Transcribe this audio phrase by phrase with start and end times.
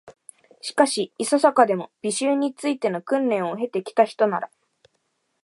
[0.61, 4.49] しかし、いささかでも、美醜に就いての訓練を経て来たひとなら、